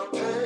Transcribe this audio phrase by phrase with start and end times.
[0.00, 0.39] so pain.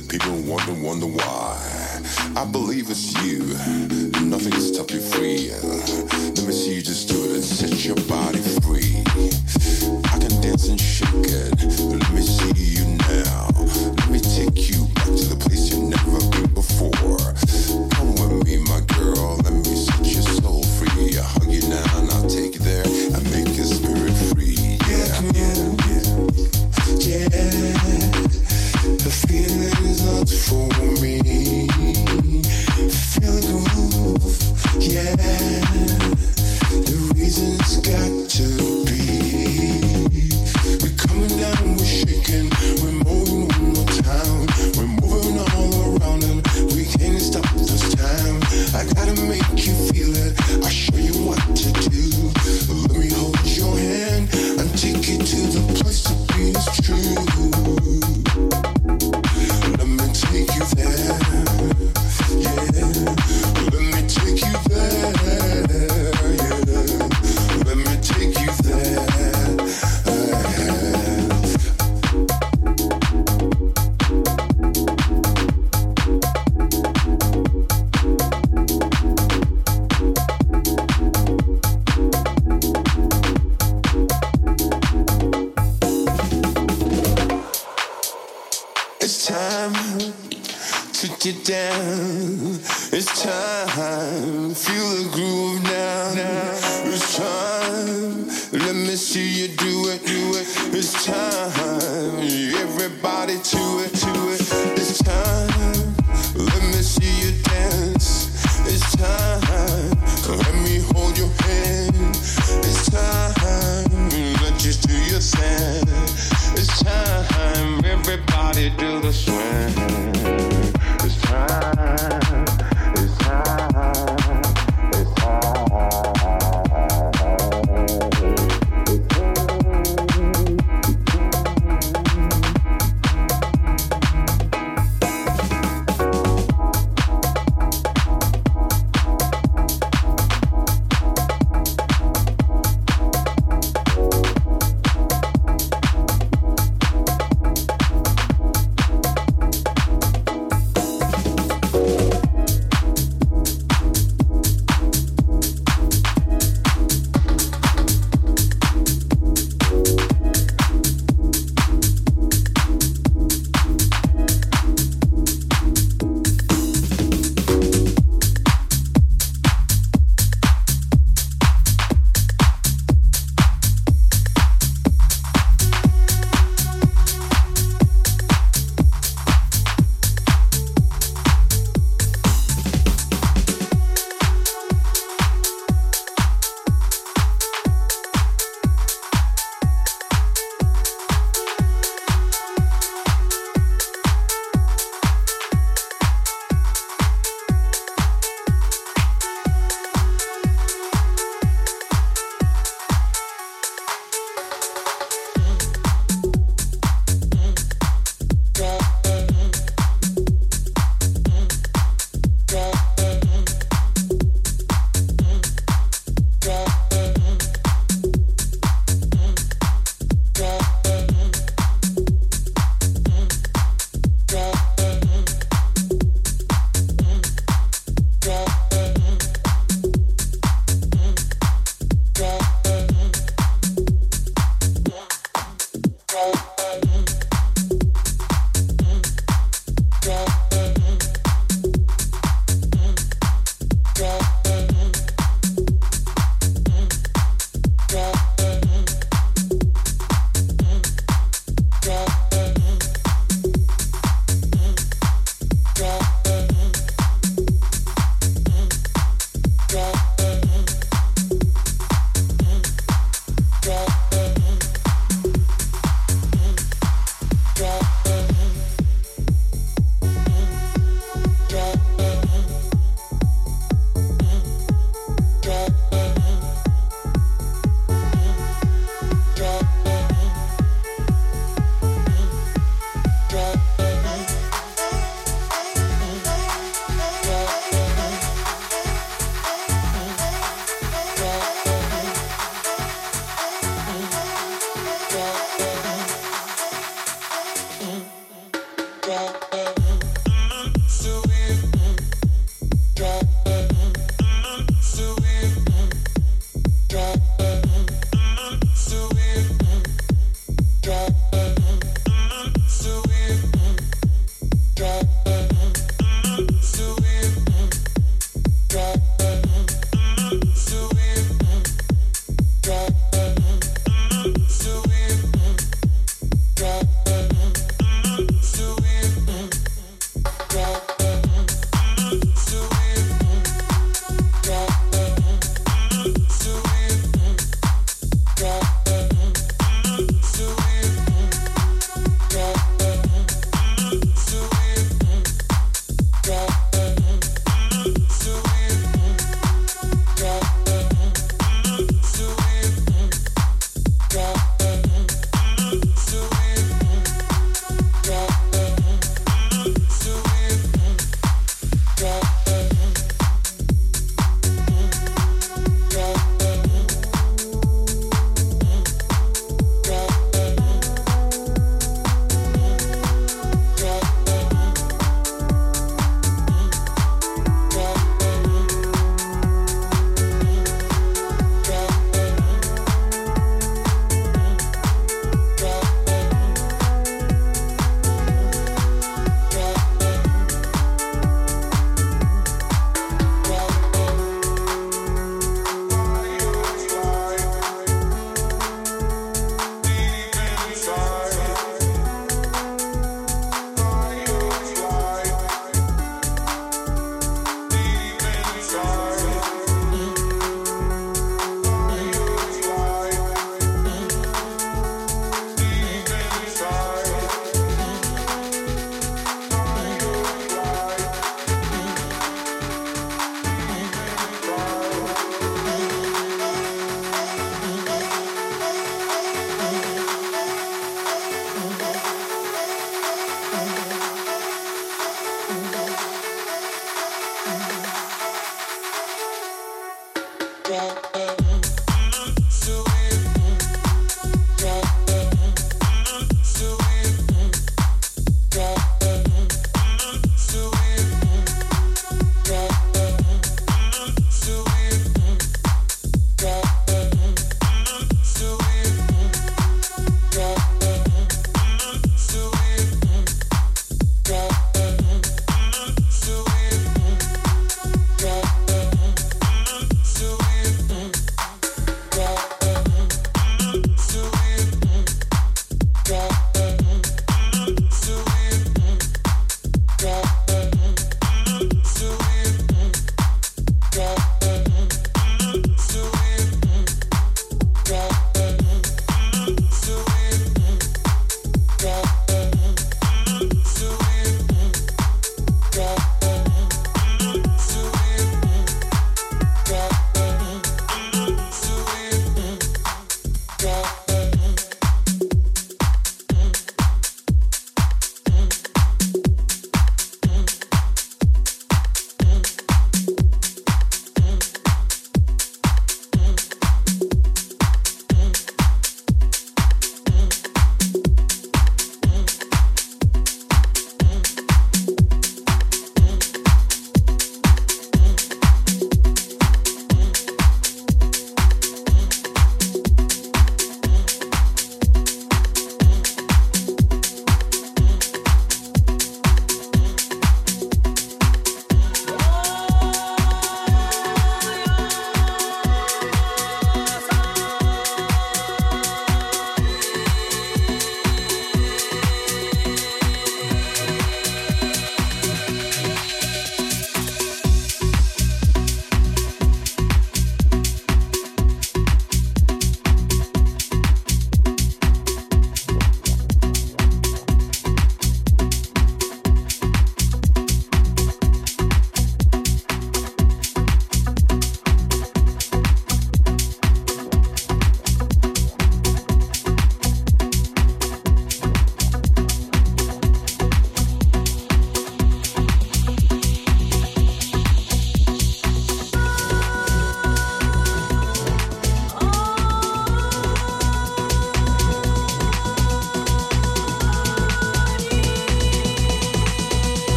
[0.00, 2.00] That people wonder, wonder why.
[2.36, 3.40] I believe it's you.